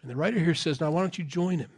[0.01, 1.71] And the writer here says, Now, why don't you join him?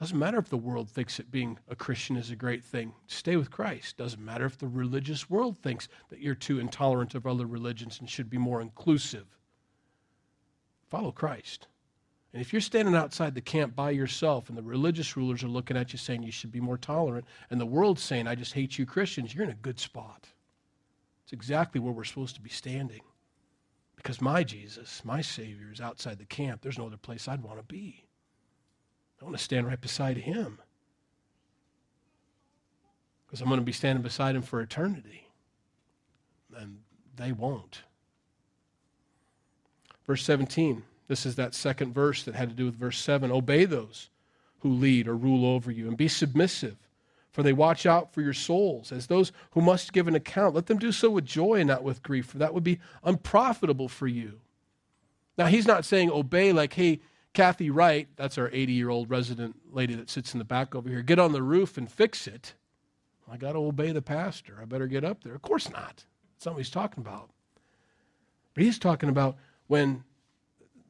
[0.00, 2.92] Doesn't matter if the world thinks that being a Christian is a great thing.
[3.08, 3.96] Stay with Christ.
[3.96, 8.08] Doesn't matter if the religious world thinks that you're too intolerant of other religions and
[8.08, 9.26] should be more inclusive.
[10.88, 11.66] Follow Christ.
[12.32, 15.76] And if you're standing outside the camp by yourself and the religious rulers are looking
[15.76, 18.78] at you saying you should be more tolerant, and the world's saying, I just hate
[18.78, 20.28] you Christians, you're in a good spot.
[21.24, 23.00] It's exactly where we're supposed to be standing.
[23.96, 26.62] Because my Jesus, my Savior, is outside the camp.
[26.62, 28.04] There's no other place I'd want to be.
[29.20, 30.58] I want to stand right beside him.
[33.26, 35.28] Because I'm going to be standing beside him for eternity.
[36.56, 36.78] And
[37.16, 37.82] they won't.
[40.06, 40.82] Verse 17.
[41.08, 43.30] This is that second verse that had to do with verse 7.
[43.30, 44.10] Obey those
[44.60, 46.76] who lead or rule over you and be submissive,
[47.30, 50.54] for they watch out for your souls as those who must give an account.
[50.54, 53.88] Let them do so with joy and not with grief, for that would be unprofitable
[53.88, 54.40] for you.
[55.36, 57.00] Now, he's not saying obey like, hey,
[57.38, 60.88] Kathy Wright, that's our 80 year old resident lady that sits in the back over
[60.88, 62.54] here, get on the roof and fix it.
[63.30, 64.58] I got to obey the pastor.
[64.60, 65.36] I better get up there.
[65.36, 66.04] Of course not.
[66.34, 67.30] That's not what he's talking about.
[68.54, 69.36] But he's talking about
[69.68, 70.02] when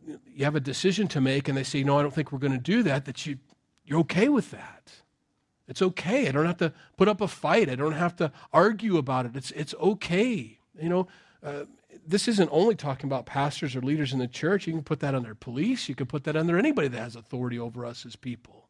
[0.07, 2.53] you have a decision to make and they say, no, I don't think we're going
[2.53, 3.37] to do that, that you,
[3.85, 4.91] you're okay with that.
[5.69, 6.29] It's okay.
[6.29, 7.69] I don't have to put up a fight.
[7.69, 9.37] I don't have to argue about it.
[9.37, 10.59] It's, it's okay.
[10.81, 11.09] You know,
[11.43, 11.65] uh,
[12.07, 14.67] this isn't only talking about pastors or leaders in the church.
[14.67, 15.89] You can put that under police.
[15.89, 18.69] You can put that under anybody that has authority over us as people.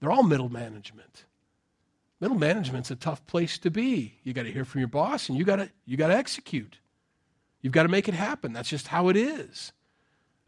[0.00, 1.24] They're all middle management.
[2.20, 4.18] Middle management's a tough place to be.
[4.22, 6.78] You got to hear from your boss, and you got to you got to execute.
[7.62, 8.52] You've got to make it happen.
[8.52, 9.72] That's just how it is.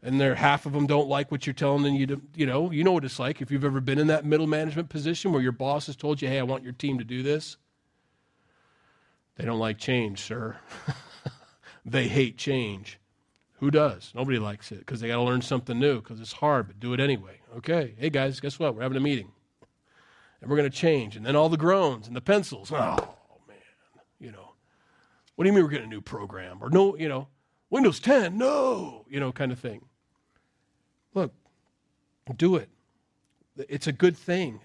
[0.01, 1.95] And there, half of them don't like what you're telling them.
[1.95, 4.25] You, to, you know, you know what it's like if you've ever been in that
[4.25, 7.03] middle management position where your boss has told you, "Hey, I want your team to
[7.03, 7.57] do this."
[9.35, 10.57] They don't like change, sir.
[11.85, 12.99] they hate change.
[13.59, 14.11] Who does?
[14.13, 16.93] Nobody likes it because they got to learn something new because it's hard, but do
[16.93, 17.39] it anyway.
[17.57, 18.75] Okay, hey guys, guess what?
[18.75, 19.31] We're having a meeting.
[20.41, 21.15] And we're going to change.
[21.15, 22.71] And then all the groans and the pencils.
[22.73, 23.15] Oh,
[23.47, 23.57] man.
[24.19, 24.55] You know,
[25.35, 26.57] what do you mean we're getting a new program?
[26.61, 27.29] Or no, you know,
[27.69, 29.85] Windows 10, no, you know, kind of thing.
[31.13, 31.33] Look,
[32.35, 32.69] do it.
[33.55, 34.59] It's a good thing.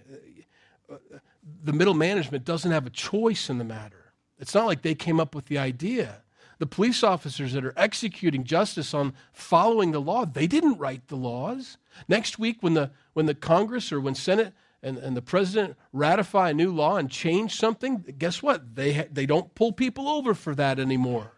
[1.62, 4.12] The middle management doesn't have a choice in the matter.
[4.38, 6.22] It's not like they came up with the idea
[6.58, 11.16] the police officers that are executing justice on following the law, they didn't write the
[11.16, 11.78] laws.
[12.08, 16.50] Next week, when the, when the Congress or when Senate and, and the president ratify
[16.50, 18.74] a new law and change something, guess what?
[18.74, 21.32] They, ha- they don't pull people over for that anymore.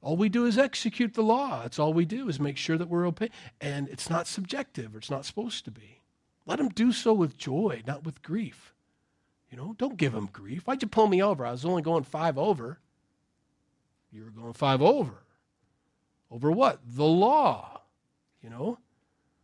[0.00, 1.62] All we do is execute the law.
[1.62, 3.30] That's all we do is make sure that we're okay.
[3.60, 6.00] And it's not subjective, or it's not supposed to be.
[6.46, 8.72] Let them do so with joy, not with grief.
[9.50, 10.64] You know, don't give them grief.
[10.64, 11.44] Why'd you pull me over?
[11.44, 12.78] I was only going five over.
[14.16, 15.22] You were going five over.
[16.30, 16.80] Over what?
[16.86, 17.82] The law.
[18.42, 18.78] You know?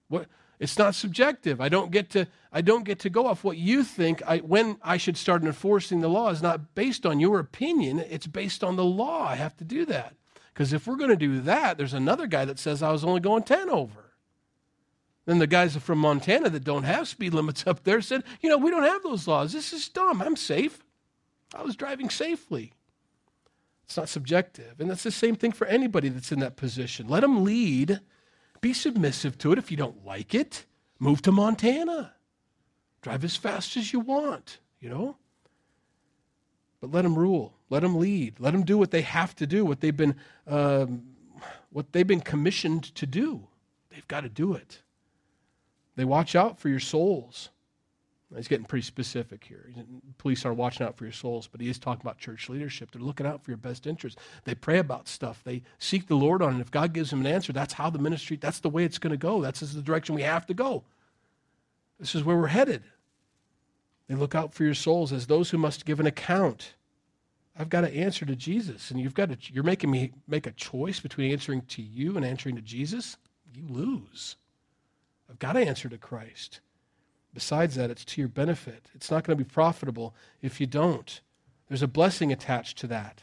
[0.08, 1.60] What it's not subjective.
[1.60, 4.78] I don't get to I don't get to go off what you think I, when
[4.82, 8.76] I should start enforcing the law is not based on your opinion, it's based on
[8.76, 9.26] the law.
[9.26, 10.14] I have to do that.
[10.54, 13.20] Because if we're going to do that, there's another guy that says I was only
[13.20, 14.14] going 10 over.
[15.26, 18.58] Then the guys from Montana that don't have speed limits up there said, you know,
[18.58, 19.52] we don't have those laws.
[19.52, 20.22] This is dumb.
[20.22, 20.82] I'm safe.
[21.54, 22.72] I was driving safely.
[23.92, 24.80] It's not subjective.
[24.80, 27.08] And that's the same thing for anybody that's in that position.
[27.08, 28.00] Let them lead.
[28.62, 29.58] Be submissive to it.
[29.58, 30.64] If you don't like it,
[30.98, 32.14] move to Montana.
[33.02, 35.18] Drive as fast as you want, you know?
[36.80, 37.52] But let them rule.
[37.68, 38.40] Let them lead.
[38.40, 41.02] Let them do what they have to do, what they've been, um,
[41.68, 43.46] what they've been commissioned to do.
[43.90, 44.80] They've got to do it.
[45.96, 47.50] They watch out for your souls.
[48.34, 49.70] He's getting pretty specific here.
[50.16, 52.90] Police are watching out for your souls, but he is talking about church leadership.
[52.90, 54.18] They're looking out for your best interest.
[54.44, 55.42] They pray about stuff.
[55.44, 56.60] They seek the Lord on it.
[56.60, 59.10] If God gives them an answer, that's how the ministry, that's the way it's going
[59.10, 59.42] to go.
[59.42, 60.84] That's the direction we have to go.
[62.00, 62.82] This is where we're headed.
[64.08, 66.74] They look out for your souls as those who must give an account.
[67.56, 70.52] I've got to answer to Jesus, and you've got to, you're making me make a
[70.52, 73.18] choice between answering to you and answering to Jesus.
[73.54, 74.36] You lose.
[75.30, 76.60] I've got to answer to Christ.
[77.34, 78.88] Besides that, it's to your benefit.
[78.94, 81.20] It's not going to be profitable if you don't.
[81.68, 83.22] There's a blessing attached to that.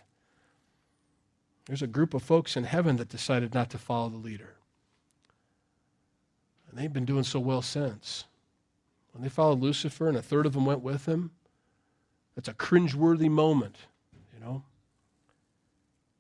[1.68, 4.56] There's a group of folks in heaven that decided not to follow the leader.
[6.70, 8.26] And they've been doing so well since.
[9.14, 11.32] When they followed Lucifer and a third of them went with him,
[12.36, 13.76] that's a cringeworthy moment,
[14.34, 14.64] you know?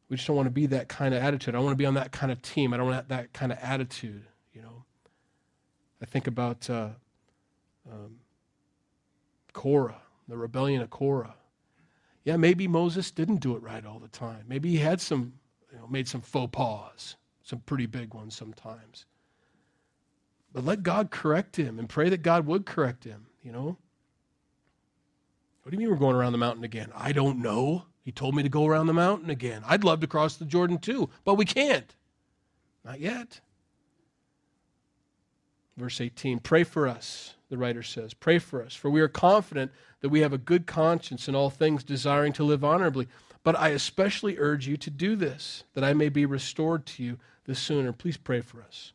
[0.09, 1.55] We just don't want to be that kind of attitude.
[1.55, 2.73] I want to be on that kind of team.
[2.73, 4.83] I don't want that kind of attitude, you know?
[6.01, 6.89] I think about uh,
[7.91, 8.17] um,
[9.53, 11.35] Korah, the rebellion of Korah.
[12.23, 14.43] Yeah, maybe Moses didn't do it right all the time.
[14.47, 15.33] Maybe he had some,
[15.71, 19.05] you know, made some faux pas, some pretty big ones sometimes.
[20.53, 23.77] But let God correct him and pray that God would correct him, you know?
[25.63, 26.91] What do you mean we're going around the mountain again?
[26.95, 27.83] I don't know.
[28.01, 29.61] He told me to go around the mountain again.
[29.67, 31.95] I'd love to cross the Jordan too, but we can't.
[32.83, 33.41] Not yet.
[35.77, 38.13] Verse 18 Pray for us, the writer says.
[38.13, 41.49] Pray for us, for we are confident that we have a good conscience in all
[41.49, 43.07] things, desiring to live honorably.
[43.43, 47.17] But I especially urge you to do this, that I may be restored to you
[47.45, 47.91] the sooner.
[47.91, 48.93] Please pray for us.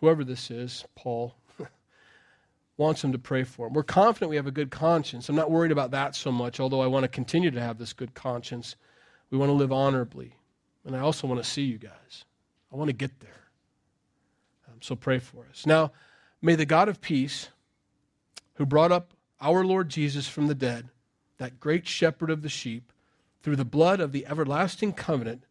[0.00, 1.36] Whoever this is, Paul,
[2.76, 3.72] wants him to pray for him.
[3.72, 5.28] We're confident we have a good conscience.
[5.28, 7.92] I'm not worried about that so much, although I want to continue to have this
[7.92, 8.76] good conscience.
[9.30, 10.34] We want to live honorably.
[10.84, 12.24] And I also want to see you guys.
[12.72, 13.48] I want to get there.
[14.68, 15.64] Um, so pray for us.
[15.66, 15.92] Now,
[16.44, 17.48] may the God of peace,
[18.56, 20.90] who brought up our Lord Jesus from the dead,
[21.38, 22.92] that great shepherd of the sheep,
[23.42, 25.44] through the blood of the everlasting covenant,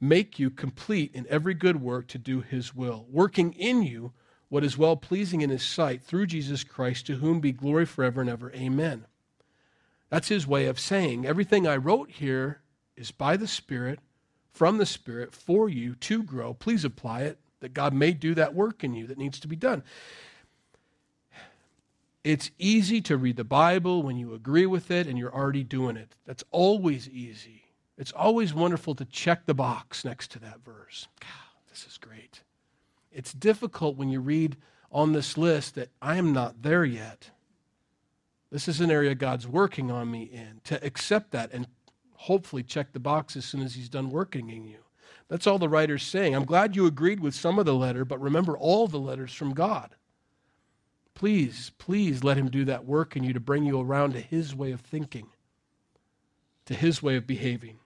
[0.00, 4.12] make you complete in every good work to do his will, working in you
[4.48, 8.20] what is well pleasing in his sight through Jesus Christ, to whom be glory forever
[8.20, 8.52] and ever.
[8.54, 9.06] Amen.
[10.10, 12.60] That's his way of saying everything I wrote here
[12.96, 14.00] is by the Spirit,
[14.52, 16.54] from the Spirit, for you to grow.
[16.54, 19.56] Please apply it, that God may do that work in you that needs to be
[19.56, 19.82] done.
[22.22, 25.96] It's easy to read the Bible when you agree with it and you're already doing
[25.96, 26.16] it.
[26.24, 27.64] That's always easy.
[27.98, 31.06] It's always wonderful to check the box next to that verse.
[31.20, 32.42] God, this is great.
[33.12, 34.56] It's difficult when you read
[34.90, 37.30] on this list that I am not there yet.
[38.50, 41.66] This is an area God's working on me in to accept that and
[42.14, 44.83] hopefully check the box as soon as He's done working in you.
[45.28, 46.34] That's all the writer's saying.
[46.34, 49.54] I'm glad you agreed with some of the letter, but remember all the letters from
[49.54, 49.94] God.
[51.14, 54.54] Please, please let him do that work in you to bring you around to his
[54.54, 55.28] way of thinking,
[56.66, 57.78] to his way of behaving.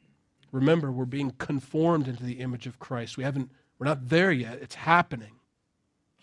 [0.50, 3.16] Remember, we're being conformed into the image of Christ.
[3.16, 4.58] We haven't, we're not there yet.
[4.62, 5.32] It's happening.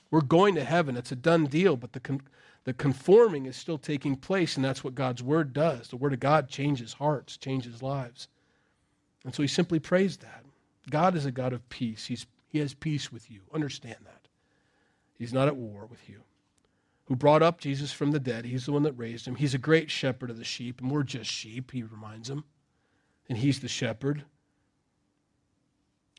[0.09, 0.97] We're going to heaven.
[0.97, 2.21] It's a done deal, but the, con-
[2.63, 5.89] the conforming is still taking place, and that's what God's word does.
[5.89, 8.27] The word of God changes hearts, changes lives.
[9.23, 10.44] And so he simply prays that.
[10.89, 12.05] God is a God of peace.
[12.05, 13.41] He's, he has peace with you.
[13.53, 14.27] Understand that.
[15.17, 16.21] He's not at war with you
[17.05, 18.45] who brought up Jesus from the dead.
[18.45, 19.35] He's the one that raised him.
[19.35, 22.45] He's a great shepherd of the sheep, and we're just sheep, he reminds them.
[23.29, 24.23] And he's the shepherd.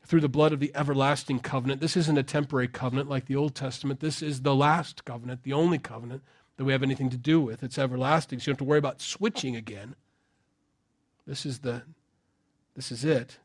[0.05, 1.81] Through the blood of the everlasting covenant.
[1.81, 3.99] This isn't a temporary covenant like the Old Testament.
[3.99, 6.23] This is the last covenant, the only covenant
[6.55, 7.61] that we have anything to do with.
[7.63, 9.95] It's everlasting, so you don't have to worry about switching again.
[11.25, 11.83] This is the
[12.75, 13.39] this is it.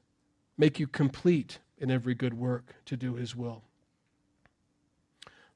[0.56, 3.62] Make you complete in every good work to do his will.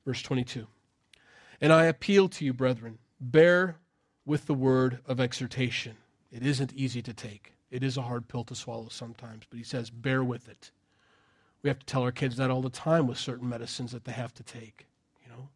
[0.04, 0.66] Verse 22.
[1.60, 3.76] And I appeal to you, brethren, bear
[4.24, 5.96] with the word of exhortation.
[6.30, 7.54] It isn't easy to take.
[7.70, 10.70] It is a hard pill to swallow sometimes, but he says, bear with it.
[11.62, 14.12] We have to tell our kids that all the time with certain medicines that they
[14.12, 14.86] have to take.
[15.24, 15.48] You know,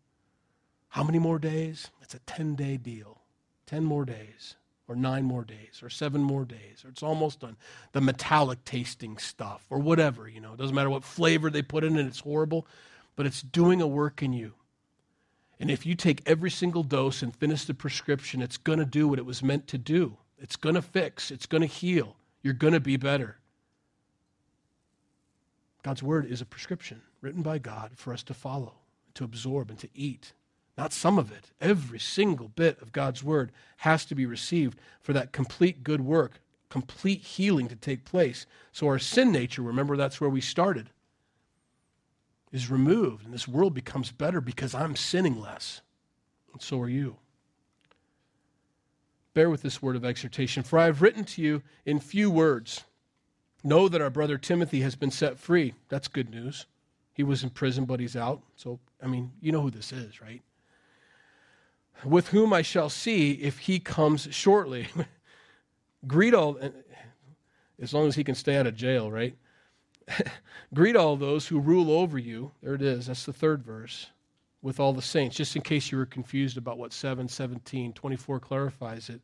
[0.89, 1.91] how many more days?
[2.03, 3.21] It's a 10 day deal.
[3.67, 4.57] 10 more days,
[4.91, 7.57] or nine more days, or seven more days, or it's almost done.
[7.93, 10.55] The metallic tasting stuff, or whatever, you know.
[10.55, 12.67] It doesn't matter what flavor they put in it, it's horrible,
[13.15, 14.55] but it's doing a work in you.
[15.61, 19.07] And if you take every single dose and finish the prescription, it's going to do
[19.07, 20.17] what it was meant to do.
[20.41, 22.17] It's going to fix, it's going to heal.
[22.43, 23.37] You're going to be better.
[25.85, 28.75] God's word is a prescription written by God for us to follow,
[29.15, 30.33] to absorb, and to eat.
[30.81, 31.51] Not some of it.
[31.61, 36.41] Every single bit of God's word has to be received for that complete good work,
[36.71, 38.47] complete healing to take place.
[38.73, 40.89] So, our sin nature, remember that's where we started
[42.51, 45.83] is removed and this world becomes better because I'm sinning less.
[46.55, 47.17] And so are you.
[49.35, 52.85] Bear with this word of exhortation, for I have written to you in few words.
[53.63, 55.75] Know that our brother Timothy has been set free.
[55.91, 56.65] That's good news.
[57.13, 58.41] He was in prison, but he's out.
[58.57, 60.41] So, I mean, you know who this is, right?
[62.05, 64.89] With whom I shall see if he comes shortly.
[66.07, 66.59] Greet all,
[67.81, 69.37] as long as he can stay out of jail, right?
[70.75, 72.53] Greet all those who rule over you.
[72.63, 73.07] There it is.
[73.07, 74.09] That's the third verse.
[74.63, 78.41] With all the saints, just in case you were confused about what 7, 17, 24
[78.41, 79.23] clarifies it.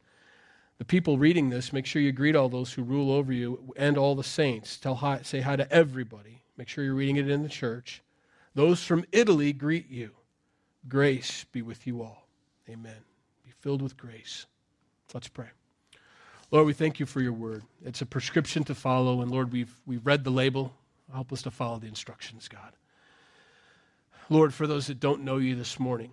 [0.79, 3.99] The people reading this, make sure you greet all those who rule over you and
[3.99, 4.79] all the saints.
[4.79, 6.43] Tell hi, say hi to everybody.
[6.57, 8.03] Make sure you're reading it in the church.
[8.55, 10.13] Those from Italy greet you.
[10.89, 12.26] Grace be with you all.
[12.69, 12.97] Amen.
[13.45, 14.47] Be filled with grace.
[15.15, 15.49] Let's pray.
[16.51, 17.65] Lord, we thank you for your word.
[17.85, 20.73] It's a prescription to follow, and Lord, we've, we've read the label.
[21.13, 22.73] Help us to follow the instructions, God.
[24.29, 26.13] Lord, for those that don't know you this morning,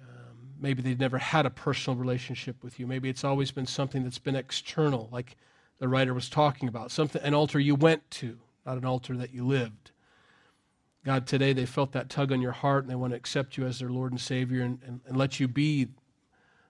[0.00, 2.86] um, maybe they've never had a personal relationship with you.
[2.86, 5.36] Maybe it's always been something that's been external, like
[5.78, 9.34] the writer was talking about, something an altar you went to, not an altar that
[9.34, 9.91] you lived.
[11.04, 13.66] God, today they felt that tug on your heart and they want to accept you
[13.66, 15.88] as their Lord and Savior and, and, and let you be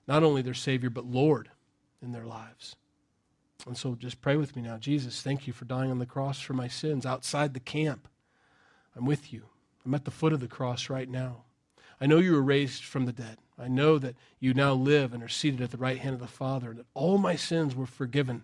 [0.09, 1.51] not only their Savior, but Lord
[2.01, 2.77] in their lives.
[3.67, 4.79] And so just pray with me now.
[4.79, 8.09] Jesus, thank you for dying on the cross for my sins outside the camp.
[8.97, 9.45] I'm with you.
[9.85, 11.45] I'm at the foot of the cross right now.
[12.01, 13.39] I know you were raised from the dead.
[13.59, 16.27] I know that you now live and are seated at the right hand of the
[16.27, 18.43] Father, and that all my sins were forgiven.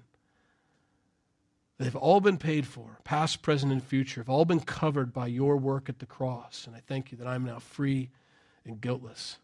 [1.78, 5.56] They've all been paid for, past, present, and future, have all been covered by your
[5.56, 6.64] work at the cross.
[6.66, 8.10] And I thank you that I'm now free
[8.64, 9.38] and guiltless.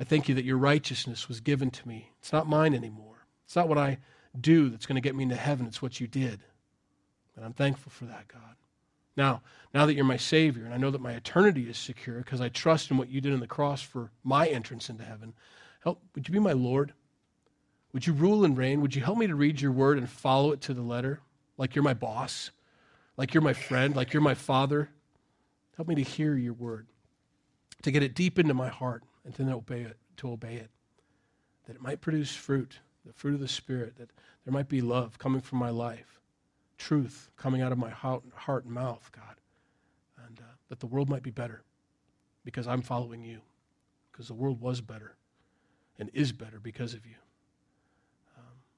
[0.00, 2.10] I thank you that your righteousness was given to me.
[2.18, 3.26] It's not mine anymore.
[3.44, 3.98] It's not what I
[4.38, 5.66] do that's going to get me into heaven.
[5.66, 6.40] It's what you did.
[7.36, 8.56] And I'm thankful for that, God.
[9.16, 9.42] Now,
[9.72, 12.48] now that you're my Savior, and I know that my eternity is secure because I
[12.48, 15.34] trust in what you did on the cross for my entrance into heaven,
[15.80, 16.92] help, would you be my Lord?
[17.96, 18.82] Would you rule and reign?
[18.82, 21.20] Would you help me to read your word and follow it to the letter?
[21.56, 22.50] Like you're my boss,
[23.16, 24.90] like you're my friend, like you're my father.
[25.76, 26.88] Help me to hear your word,
[27.80, 30.68] to get it deep into my heart, and to obey it, to obey it.
[31.64, 34.10] That it might produce fruit, the fruit of the Spirit, that
[34.44, 36.20] there might be love coming from my life,
[36.76, 39.36] truth coming out of my heart and mouth, God,
[40.26, 41.62] and uh, that the world might be better
[42.44, 43.40] because I'm following you,
[44.12, 45.16] because the world was better
[45.98, 47.14] and is better because of you.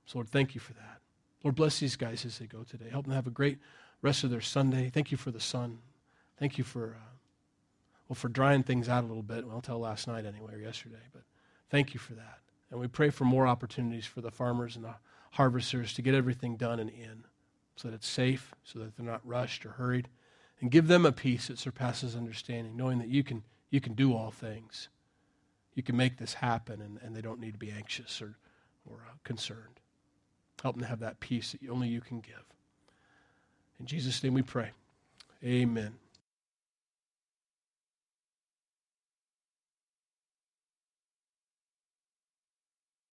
[0.08, 1.02] So, Lord, thank you for that.
[1.44, 2.88] Lord, bless these guys as they go today.
[2.90, 3.58] Help them have a great
[4.00, 4.88] rest of their Sunday.
[4.88, 5.80] Thank you for the sun.
[6.38, 7.12] Thank you for, uh,
[8.08, 9.46] well, for drying things out a little bit.
[9.46, 11.02] Well, until last night anyway, or yesterday.
[11.12, 11.24] But
[11.68, 12.38] thank you for that.
[12.70, 14.94] And we pray for more opportunities for the farmers and the
[15.32, 17.24] harvesters to get everything done and in
[17.76, 20.08] so that it's safe, so that they're not rushed or hurried.
[20.62, 24.16] And give them a peace that surpasses understanding, knowing that you can, you can do
[24.16, 24.88] all things.
[25.74, 28.38] You can make this happen, and, and they don't need to be anxious or,
[28.86, 29.80] or uh, concerned.
[30.62, 32.44] Help them to have that peace that only you can give.
[33.78, 34.70] In Jesus' name we pray.
[35.44, 35.94] Amen.